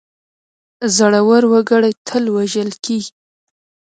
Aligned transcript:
زړه 0.97 1.19
ور 1.27 1.43
وګړي 1.51 1.91
تل 2.07 2.23
وژل 2.35 2.69
کېږي. 2.83 3.11